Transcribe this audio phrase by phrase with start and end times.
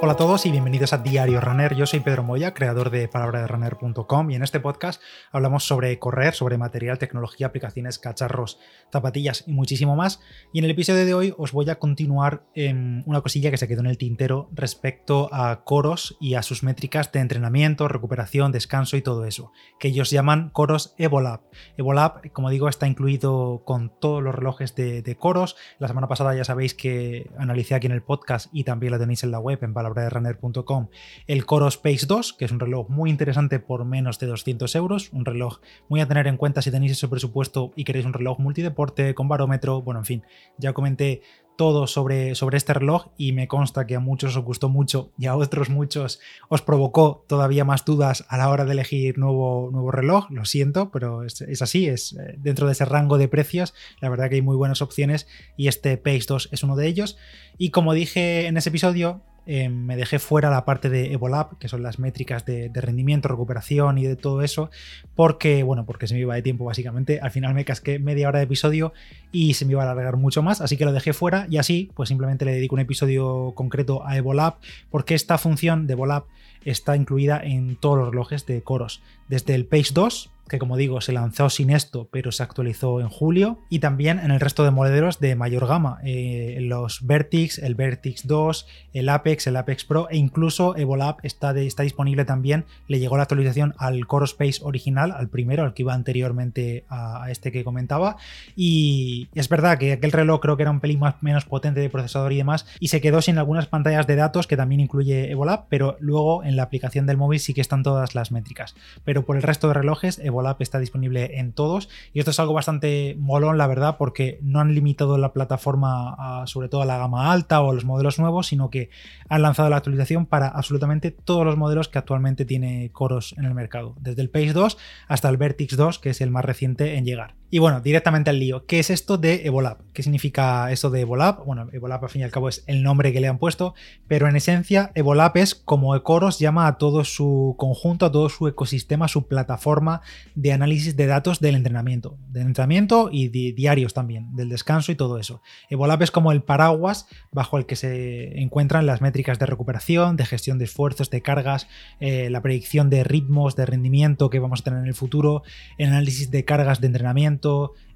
[0.00, 1.74] Hola a todos y bienvenidos a Diario Runner.
[1.74, 5.02] Yo soy Pedro Moya, creador de palabraderunner.com y en este podcast
[5.32, 8.60] hablamos sobre correr, sobre material, tecnología, aplicaciones, cacharros,
[8.92, 10.20] zapatillas y muchísimo más.
[10.52, 13.66] Y en el episodio de hoy os voy a continuar en una cosilla que se
[13.66, 18.96] quedó en el tintero respecto a coros y a sus métricas de entrenamiento, recuperación, descanso
[18.96, 21.40] y todo eso, que ellos llaman coros Evolab.
[21.76, 25.56] Evolab, como digo, está incluido con todos los relojes de, de coros.
[25.80, 29.24] La semana pasada ya sabéis que analicé aquí en el podcast y también lo tenéis
[29.24, 30.88] en la web en runner.com
[31.26, 35.12] el Coros Space 2, que es un reloj muy interesante por menos de 200 euros,
[35.12, 38.38] un reloj muy a tener en cuenta si tenéis ese presupuesto y queréis un reloj
[38.38, 40.22] multideporte con barómetro, bueno, en fin,
[40.58, 41.22] ya comenté
[41.58, 45.26] todo sobre, sobre este reloj y me consta que a muchos os gustó mucho y
[45.26, 49.90] a otros muchos os provocó todavía más dudas a la hora de elegir nuevo, nuevo
[49.90, 53.74] reloj, lo siento, pero es, es así, es eh, dentro de ese rango de precios,
[54.00, 55.26] la verdad que hay muy buenas opciones
[55.56, 57.18] y este Pace 2 es uno de ellos.
[57.58, 61.68] Y como dije en ese episodio, eh, me dejé fuera la parte de Evolab, que
[61.68, 64.70] son las métricas de, rendimiento, recuperación y de todo eso,
[65.14, 67.18] porque, bueno, porque se me iba de tiempo básicamente.
[67.22, 68.92] Al final me casqué media hora de episodio
[69.32, 71.90] y se me iba a alargar mucho más, así que lo dejé fuera y así,
[71.94, 74.56] pues simplemente le dedico un episodio concreto a Evolab,
[74.90, 76.24] porque esta función de Evolab
[76.66, 81.00] está incluida en todos los relojes de Coros, desde el Page 2 que como digo
[81.00, 84.70] se lanzó sin esto, pero se actualizó en julio, y también en el resto de
[84.70, 90.08] modelos de mayor gama, eh, los Vertix, el Vertix 2, el Apex, el Apex Pro
[90.10, 95.12] e incluso Evolab está, está disponible también, le llegó la actualización al Core Space original,
[95.12, 98.16] al primero, al que iba anteriormente a, este que comentaba,
[98.56, 101.90] y es verdad que aquel reloj creo que era un pelín más, menos potente de
[101.90, 105.66] procesador y demás, y se quedó sin algunas pantallas de datos que también incluye Evolab,
[105.68, 108.74] pero luego en la aplicación del móvil sí que están todas las métricas,
[109.04, 112.40] pero por el resto de relojes Evolab Evolab está disponible en todos y esto es
[112.40, 116.98] algo bastante molón, la verdad, porque no han limitado la plataforma sobre todo a la
[116.98, 118.90] gama alta o a los modelos nuevos, sino que
[119.28, 123.54] han lanzado la actualización para absolutamente todos los modelos que actualmente tiene Coros en el
[123.54, 124.78] mercado, desde el Pace 2
[125.08, 127.37] hasta el Vertix 2, que es el más reciente en llegar.
[127.50, 128.66] Y bueno, directamente al lío.
[128.66, 129.78] ¿Qué es esto de Evolab?
[129.94, 131.46] ¿Qué significa esto de Evolab?
[131.46, 133.74] Bueno, Evolab al fin y al cabo es el nombre que le han puesto,
[134.06, 138.48] pero en esencia Evolab es como Ecoros llama a todo su conjunto, a todo su
[138.48, 140.02] ecosistema, su plataforma
[140.34, 142.18] de análisis de datos del entrenamiento.
[142.28, 145.40] Del entrenamiento y diarios también, del descanso y todo eso.
[145.70, 150.26] Evolab es como el paraguas bajo el que se encuentran las métricas de recuperación, de
[150.26, 151.66] gestión de esfuerzos, de cargas,
[152.00, 155.44] eh, la predicción de ritmos, de rendimiento que vamos a tener en el futuro,
[155.78, 157.37] el análisis de cargas de entrenamiento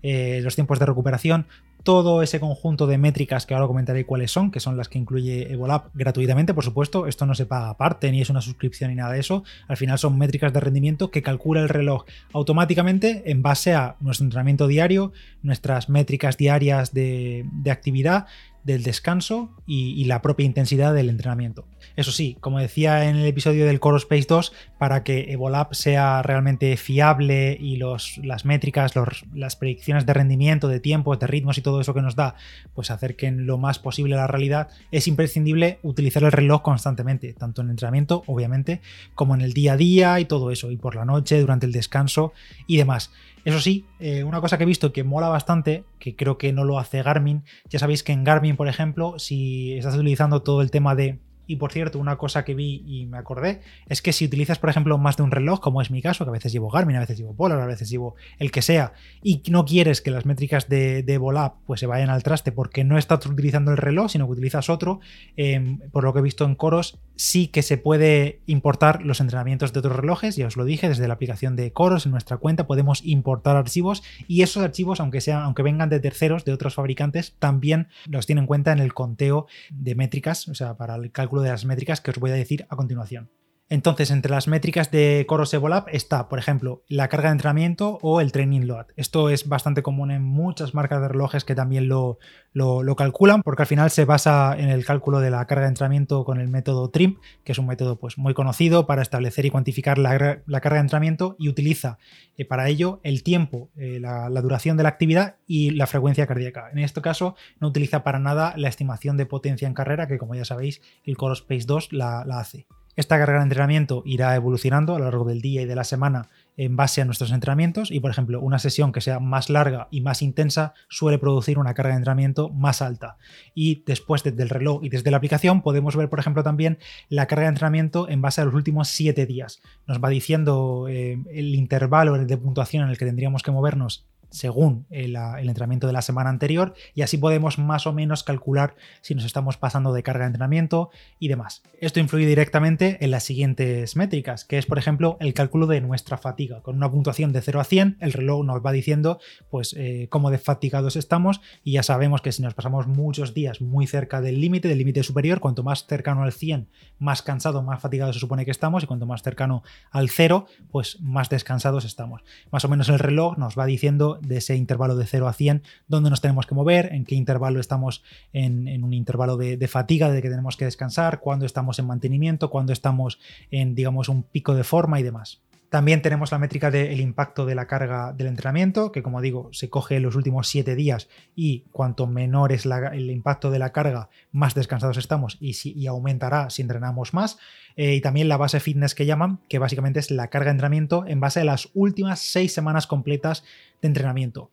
[0.03, 1.47] eh, los tiempos de recuperación,
[1.83, 5.53] todo ese conjunto de métricas que ahora comentaré cuáles son, que son las que incluye
[5.53, 9.13] Evolab gratuitamente, por supuesto, esto no se paga aparte, ni es una suscripción ni nada
[9.13, 13.75] de eso, al final son métricas de rendimiento que calcula el reloj automáticamente en base
[13.75, 18.27] a nuestro entrenamiento diario, nuestras métricas diarias de, de actividad
[18.65, 21.67] del descanso y, la propia intensidad del entrenamiento.
[21.97, 26.23] Eso sí, como decía en el episodio del Core Space 2, para que Evolab sea
[26.23, 28.93] realmente fiable y las métricas,
[29.35, 32.35] las predicciones de rendimiento, de tiempo, de ritmos y todo eso que nos da,
[32.75, 37.63] pues acerquen lo más posible a la realidad, es imprescindible utilizar el reloj constantemente, tanto
[37.63, 38.81] en entrenamiento, obviamente,
[39.15, 41.73] como en el día a día y todo eso, y por la noche, durante el
[41.73, 42.33] descanso
[42.67, 43.11] y demás.
[43.45, 46.65] Eso sí, eh, una cosa que he visto que mola bastante, que creo que no
[46.65, 50.71] lo hace Garmin, ya sabéis que en Garmin, por ejemplo, si estás utilizando todo el
[50.71, 51.19] tema de
[51.53, 54.71] y por cierto, una cosa que vi y me acordé es que si utilizas, por
[54.71, 57.01] ejemplo, más de un reloj, como es mi caso, que a veces llevo Garmin, a
[57.01, 60.71] veces llevo Polar, a veces llevo el que sea, y no quieres que las métricas
[60.71, 64.25] de, de Volap pues, se vayan al traste porque no estás utilizando el reloj, sino
[64.25, 65.01] que utilizas otro,
[65.37, 69.75] em, por lo que he visto en Coros, sí que se puede importar los entrenamientos
[69.75, 72.67] de otros relojes, ya os lo dije, desde la aplicación de Coros en nuestra cuenta
[72.67, 77.35] podemos importar archivos y esos archivos, aunque, sean, aunque vengan de terceros, de otros fabricantes,
[77.39, 81.42] también los tienen en cuenta en el conteo de métricas, o sea, para el cálculo
[81.43, 83.31] de las métricas que os voy a decir a continuación.
[83.69, 88.21] Entonces, entre las métricas de Coros Evolab está, por ejemplo, la carga de entrenamiento o
[88.21, 88.89] el training load.
[88.97, 92.19] Esto es bastante común en muchas marcas de relojes que también lo,
[92.53, 96.25] lo, calculan, porque al final se basa en el cálculo de la carga de entrenamiento
[96.25, 99.97] con el método TRIMP, que es un método pues, muy conocido para establecer y cuantificar
[99.97, 101.97] la, carga de entrenamiento y utiliza
[102.37, 106.69] eh, para ello el tiempo, eh, la, duración de la actividad y la frecuencia cardíaca.
[106.73, 110.35] En este caso, no utiliza para nada la estimación de potencia en carrera, que como
[110.35, 112.67] ya sabéis, el Core Space 2 la hace.
[112.95, 116.29] Esta carga de entrenamiento irá evolucionando a lo largo del día y de la semana
[116.59, 120.03] en base a nuestros entrenamientos y por ejemplo una sesión que sea más larga y
[120.03, 123.17] más intensa suele producir una carga de entrenamiento más alta.
[123.55, 126.79] Y después desde el reloj y desde la aplicación podemos ver por ejemplo también
[127.09, 129.63] la carga de entrenamiento en base a los últimos 7 días.
[129.87, 134.87] Nos va diciendo eh, el intervalo de puntuación en el que tendríamos que movernos según
[134.91, 139.15] el, el, entrenamiento de la semana anterior y así podemos más o menos calcular si
[139.15, 141.63] nos estamos pasando de carga de entrenamiento y demás.
[141.81, 146.17] Esto influye directamente en las siguientes métricas, que es por ejemplo el cálculo de nuestra
[146.17, 146.61] fatiga.
[146.63, 149.21] Con una puntuación de 0 a 100, el reloj nos va diciendo
[149.51, 153.61] pues eh, cómo de fatigados estamos y ya sabemos que si nos pasamos muchos días
[153.61, 156.69] muy cerca del límite, del límite superior, cuanto más cercano al 100,
[156.99, 161.01] más cansado, más fatigado se supone que estamos y cuanto más cercano al 0, pues
[161.01, 162.23] más descansados estamos.
[162.51, 165.63] Más o menos el reloj nos va diciendo de ese intervalo de 0 a 100
[165.89, 168.03] dónde nos tenemos que mover, en qué intervalo estamos
[168.33, 172.51] en, un intervalo de, de, fatiga, de que tenemos que descansar, cuándo estamos en mantenimiento,
[172.51, 173.19] cuándo estamos
[173.51, 175.42] en, digamos, un pico de forma y demás.
[175.73, 179.71] También tenemos la métrica del impacto de la carga del entrenamiento, que como digo, se
[179.71, 184.55] coge los últimos 7 días y cuanto menor es el impacto de la carga, más
[184.55, 187.39] descansados estamos y, y aumentará si entrenamos más.
[187.77, 191.07] Eh, y también la base fitness que llaman, que básicamente es la carga de entrenamiento
[191.07, 193.43] en base a las últimas 6 semanas completas
[193.81, 194.51] de entrenamiento.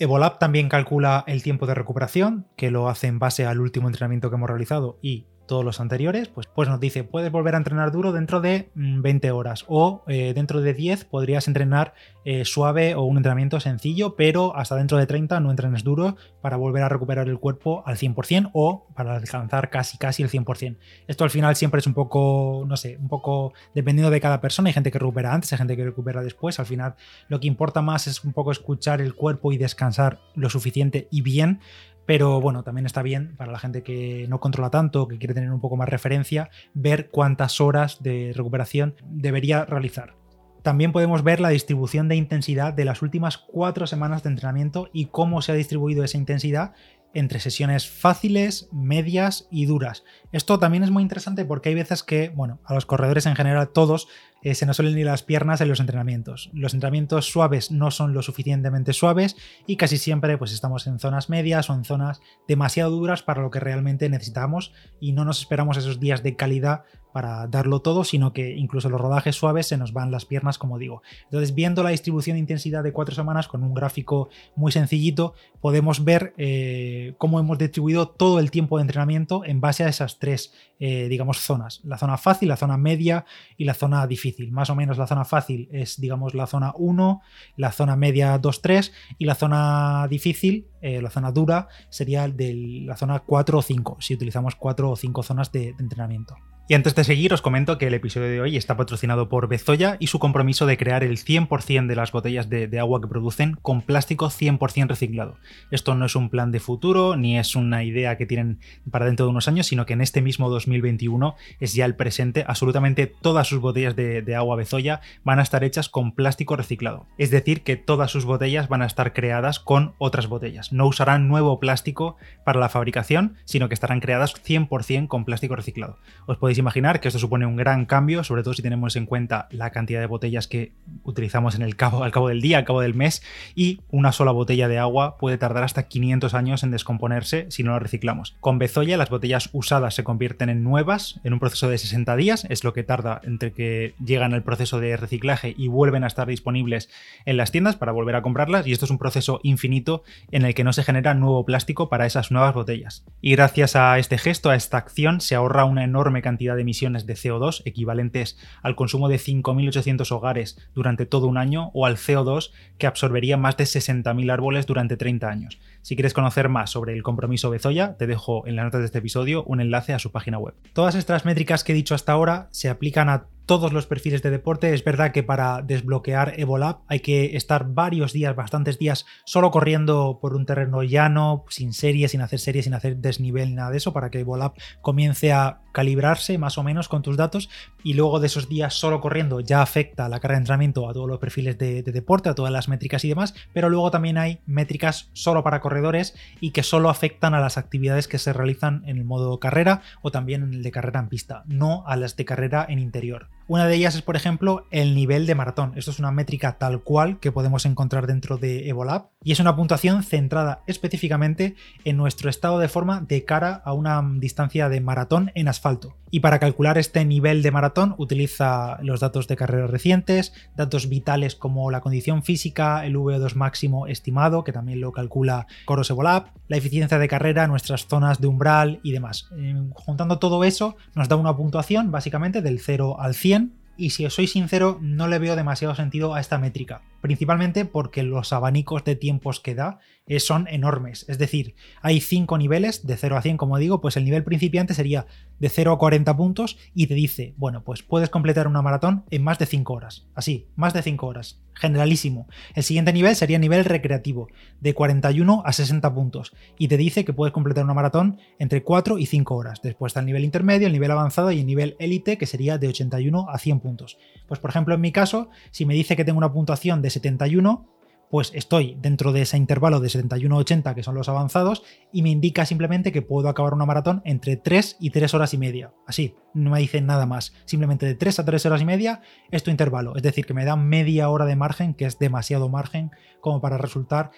[0.00, 4.30] Evolab también calcula el tiempo de recuperación, que lo hace en base al último entrenamiento
[4.30, 7.92] que hemos realizado y todos los anteriores, pues, pues nos dice, puedes volver a entrenar
[7.92, 11.94] duro dentro de 20 mm, horas o eh, dentro de 10 podrías entrenar
[12.24, 16.56] eh, suave o un entrenamiento sencillo, pero hasta dentro de 30 no entrenes duro para
[16.56, 20.76] volver a recuperar el cuerpo al 100% o para alcanzar casi casi el 100%.
[21.06, 24.68] Esto al final siempre es un poco, no sé, un poco dependiendo de cada persona.
[24.68, 26.58] Hay gente que recupera antes, hay gente que recupera después.
[26.58, 26.96] Al final
[27.28, 31.22] lo que importa más es un poco escuchar el cuerpo y descansar lo suficiente y
[31.22, 31.60] bien
[32.06, 35.50] pero bueno, también está bien para la gente que no controla tanto, que quiere tener
[35.50, 40.14] un poco más referencia, ver cuántas horas de recuperación debería realizar.
[40.62, 45.06] También podemos ver la distribución de intensidad de las últimas cuatro semanas de entrenamiento y
[45.06, 46.72] cómo se ha distribuido esa intensidad
[47.14, 50.04] entre sesiones fáciles, medias y duras.
[50.32, 53.70] Esto también es muy interesante porque hay veces que, bueno, a los corredores en general
[53.70, 54.08] todos
[54.42, 56.50] eh, se nos suelen ir las piernas en los entrenamientos.
[56.52, 59.36] Los entrenamientos suaves no son lo suficientemente suaves
[59.66, 63.50] y casi siempre pues estamos en zonas medias o en zonas demasiado duras para lo
[63.50, 66.84] que realmente necesitamos y no nos esperamos esos días de calidad
[67.16, 70.78] para darlo todo, sino que incluso los rodajes suaves se nos van las piernas, como
[70.78, 71.00] digo.
[71.24, 76.04] Entonces, viendo la distribución de intensidad de cuatro semanas con un gráfico muy sencillito, podemos
[76.04, 80.52] ver eh, cómo hemos distribuido todo el tiempo de entrenamiento en base a esas tres,
[80.78, 81.80] eh, digamos, zonas.
[81.84, 83.24] La zona fácil, la zona media
[83.56, 84.25] y la zona difícil.
[84.50, 87.20] Más o menos la zona fácil es, digamos, la zona 1,
[87.56, 92.54] la zona media 2, 3 y la zona difícil, eh, la zona dura, sería de
[92.84, 96.36] la zona 4 o 5, si utilizamos 4 o 5 zonas de entrenamiento.
[96.68, 99.96] Y antes de seguir, os comento que el episodio de hoy está patrocinado por Bezoya
[100.00, 103.82] y su compromiso de crear el 100% de las botellas de, agua que producen con
[103.82, 105.36] plástico 100% reciclado.
[105.70, 108.58] Esto no es un plan de futuro ni es una idea que tienen
[108.90, 112.44] para dentro de unos años, sino que en este mismo 2021 es ya el presente.
[112.48, 117.06] Absolutamente todas sus botellas de, de agua Bezoya van a estar hechas con plástico reciclado.
[117.16, 120.72] Es decir, que todas sus botellas van a estar creadas con otras botellas.
[120.72, 126.00] No usarán nuevo plástico para la fabricación, sino que estarán creadas 100% con plástico reciclado.
[126.26, 129.48] Os podéis imaginar que esto supone un gran cambio, sobre todo si tenemos en cuenta
[129.50, 130.72] la cantidad de botellas que
[131.04, 133.22] utilizamos en el cabo, al cabo del día, al cabo del mes,
[133.54, 137.72] y una sola botella de agua puede tardar hasta 500 años en descomponerse si no
[137.72, 138.36] la reciclamos.
[138.40, 142.46] Con Bezoya las botellas usadas se convierten en nuevas en un proceso de 60 días,
[142.48, 146.26] es lo que tarda entre que llegan al proceso de reciclaje y vuelven a estar
[146.26, 146.88] disponibles
[147.24, 150.54] en las tiendas para volver a comprarlas, y esto es un proceso infinito en el
[150.54, 153.04] que no se genera nuevo plástico para esas nuevas botellas.
[153.20, 157.06] Y gracias a este gesto, a esta acción, se ahorra una enorme cantidad de emisiones
[157.06, 162.52] de CO2 equivalentes al consumo de 5.800 hogares durante todo un año o al CO2
[162.78, 165.58] que absorbería más de 60.000 árboles durante 30 años.
[165.82, 168.98] Si quieres conocer más sobre el compromiso Bezoya, te dejo en las notas de este
[168.98, 170.54] episodio un enlace a su página web.
[170.72, 174.30] Todas estas métricas que he dicho hasta ahora se aplican a todos los perfiles de
[174.30, 174.74] deporte.
[174.74, 180.18] Es verdad que para desbloquear Evolab hay que estar varios días, bastantes días, solo corriendo
[180.20, 183.92] por un terreno llano, sin series, sin hacer series, sin hacer desnivel, nada de eso,
[183.92, 187.50] para que Evolab comience a calibrarse más o menos con tus datos
[187.84, 191.06] y luego de esos días solo corriendo ya afecta la carga de entrenamiento a todos
[191.06, 194.40] los perfiles de, de, deporte, a todas las métricas y demás, pero luego también hay
[194.46, 198.96] métricas solo para corredores y que solo afectan a las actividades que se realizan en
[198.96, 202.24] el modo carrera o también en el de carrera en pista, no a las de
[202.24, 203.28] carrera en interior.
[203.48, 205.74] Una de ellas es, por ejemplo, el nivel de maratón.
[205.76, 209.54] Esto es una métrica tal cual que podemos encontrar dentro de Evolab y es una
[209.54, 215.30] puntuación centrada específicamente en nuestro estado de forma de cara a una distancia de maratón
[215.36, 215.94] en asfalto.
[216.10, 221.34] Y para calcular este nivel de maratón utiliza los datos de carreras recientes, datos vitales
[221.34, 226.56] como la condición física, el VO2 máximo estimado, que también lo calcula Coros Evolab, la
[226.56, 229.28] eficiencia de carrera, nuestras zonas de umbral y demás.
[229.36, 233.35] Eh, juntando todo eso nos da una puntuación básicamente del 0 al 100
[233.76, 236.82] y si os soy sincero, no le veo demasiado sentido a esta métrica.
[237.06, 241.04] Principalmente porque los abanicos de tiempos que da eh, son enormes.
[241.08, 244.74] Es decir, hay cinco niveles de 0 a 100, como digo, pues el nivel principiante
[244.74, 245.06] sería
[245.38, 249.22] de 0 a 40 puntos y te dice, bueno, pues puedes completar una maratón en
[249.22, 250.06] más de 5 horas.
[250.16, 251.40] Así, más de 5 horas.
[251.54, 252.28] Generalísimo.
[252.54, 254.28] El siguiente nivel sería nivel recreativo,
[254.60, 256.32] de 41 a 60 puntos.
[256.58, 259.62] Y te dice que puedes completar una maratón entre 4 y 5 horas.
[259.62, 262.68] Después está el nivel intermedio, el nivel avanzado y el nivel élite, que sería de
[262.68, 263.96] 81 a 100 puntos.
[264.28, 267.66] Pues por ejemplo, en mi caso, si me dice que tengo una puntuación de 71,
[268.10, 271.62] pues estoy dentro de ese intervalo de 71-80 que son los avanzados
[271.92, 275.38] y me indica simplemente que puedo acabar una maratón entre 3 y 3 horas y
[275.38, 275.72] media.
[275.86, 277.34] Así, no me dice nada más.
[277.46, 279.00] Simplemente de 3 a 3 horas y media
[279.30, 279.96] es tu intervalo.
[279.96, 283.58] Es decir, que me da media hora de margen, que es demasiado margen como para
[283.58, 284.10] resultar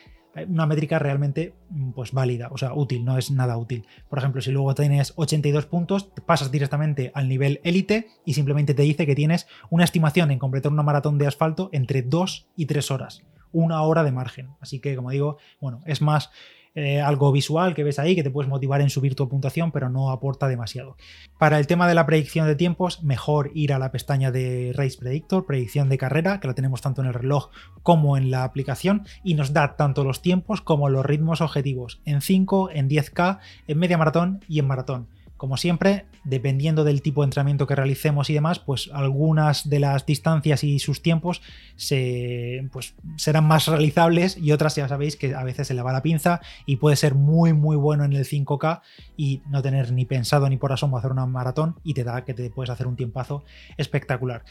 [0.49, 3.87] una métrica realmente mm, pues válida, o sea, útil, no es nada útil.
[4.09, 8.83] Por ejemplo, si luego tienes 82 puntos, pasas directamente al nivel élite y simplemente te
[8.83, 12.91] dice que tienes una estimación en completar una maratón de asfalto entre 2 y 3
[12.91, 14.51] horas una hora de margen.
[14.61, 16.31] Así que, como digo, bueno, es más
[16.79, 19.89] eh, algo visual que ves ahí que te puedes motivar en subir tu puntuación, pero
[19.91, 20.97] no aporta demasiado.
[21.37, 24.97] Para el tema de la predicción de tiempos, mejor ir a la pestaña de Race
[24.97, 27.49] Predictor, predicción de carrera, que la tenemos tanto en el reloj
[27.83, 32.21] como en la aplicación, y nos da tanto los tiempos como los ritmos objetivos en
[32.21, 35.09] 5, en 10K, en media maratón y en maratón.
[35.39, 40.05] Como siempre, dependiendo del tipo de entrenamiento que realicemos y demás, pues algunas de las
[40.05, 41.41] distancias y sus tiempos
[41.77, 45.93] se, pues, serán más realizables y otras ya sabéis que a veces se le va
[45.93, 48.83] la pinza y puede ser muy muy bueno en el 5K
[49.17, 52.35] y no tener ni pensado ni por asomo hacer una maratón y te da que
[52.35, 53.45] te puedes hacer un tiempazo
[53.77, 54.43] espectacular.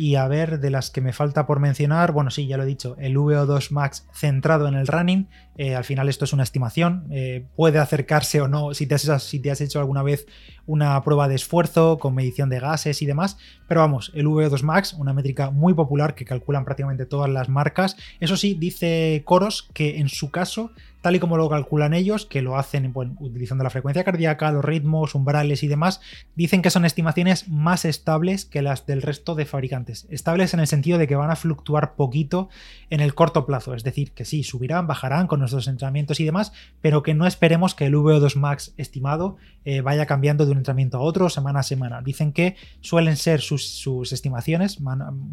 [0.00, 2.66] Y a ver, de las que me falta por mencionar, bueno, sí, ya lo he
[2.66, 5.26] dicho, el VO2 Max centrado en el running,
[5.56, 9.24] eh, al final esto es una estimación, eh, puede acercarse o no si te, has,
[9.24, 10.28] si te has hecho alguna vez
[10.66, 14.92] una prueba de esfuerzo con medición de gases y demás, pero vamos, el VO2 Max,
[14.92, 19.98] una métrica muy popular que calculan prácticamente todas las marcas, eso sí, dice Coros que
[19.98, 24.04] en su caso tal y como lo calculan ellos, que lo hacen utilizando la frecuencia
[24.04, 26.00] cardíaca, los ritmos, umbrales y demás,
[26.34, 30.06] dicen que son estimaciones más estables que las del resto de fabricantes.
[30.10, 32.48] Estables en el sentido de que van a fluctuar poquito
[32.90, 36.52] en el corto plazo, es decir, que sí, subirán, bajarán con nuestros entrenamientos y demás,
[36.80, 40.98] pero que no esperemos que el VO2 max estimado eh, vaya cambiando de un entrenamiento
[40.98, 42.00] a otro semana a semana.
[42.02, 44.78] Dicen que suelen ser sus, estimaciones,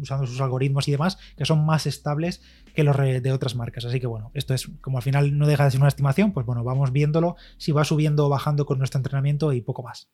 [0.00, 2.42] usando sus algoritmos y demás, que son más estables
[2.74, 3.84] que los de otras marcas.
[3.84, 6.46] Así que bueno, esto es como al final no deja de ser una estimación, pues
[6.46, 10.08] bueno, vamos viéndolo si va subiendo o bajando con nuestro entrenamiento y poco más.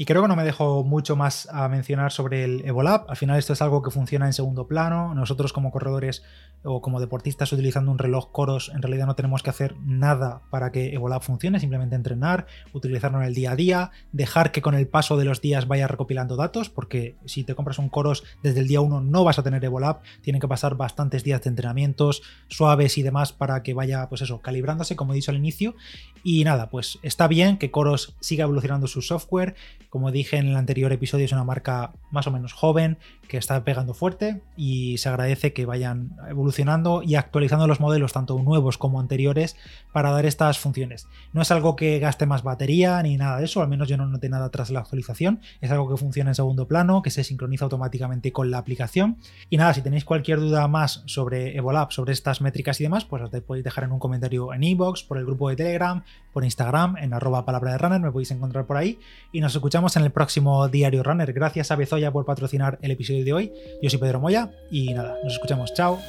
[0.00, 3.10] Y creo que no me dejo mucho más a mencionar sobre el Evolab.
[3.10, 5.12] Al final esto es algo que funciona en segundo plano.
[5.12, 6.22] Nosotros como corredores
[6.62, 10.70] o como deportistas utilizando un reloj Coros en realidad no tenemos que hacer nada para
[10.70, 14.86] que Evolab funcione, simplemente entrenar, utilizarlo en el día a día, dejar que con el
[14.86, 18.68] paso de los días vaya recopilando datos, porque si te compras un Coros desde el
[18.68, 22.98] día 1 no vas a tener Evolab, tienen que pasar bastantes días de entrenamientos suaves
[22.98, 25.74] y demás para que vaya pues eso, calibrándose como he dicho al inicio.
[26.22, 29.54] Y nada, pues está bien que Coros siga evolucionando su software,
[29.90, 33.62] como dije en el anterior episodio, es una marca más o menos joven que está
[33.64, 39.00] pegando fuerte y se agradece que vayan evolucionando y actualizando los modelos tanto nuevos como
[39.00, 39.56] anteriores
[39.92, 41.06] para dar estas funciones.
[41.32, 44.06] No es algo que gaste más batería ni nada de eso, al menos yo no
[44.06, 45.40] noté nada tras la actualización.
[45.60, 49.18] Es algo que funciona en segundo plano, que se sincroniza automáticamente con la aplicación.
[49.50, 53.22] Y nada, si tenéis cualquier duda más sobre Evolab, sobre estas métricas y demás, pues
[53.22, 56.02] os podéis dejar en un comentario en iBox, por el grupo de Telegram,
[56.32, 58.98] por Instagram, en arroba palabra de runner, me podéis encontrar por ahí.
[59.32, 61.32] Y nos escuchamos en el próximo Diario Runner.
[61.32, 63.52] Gracias a Bezoya por patrocinar el episodio de hoy.
[63.80, 65.72] Yo soy Pedro Moya y nada, nos escuchamos.
[65.72, 66.00] Chao.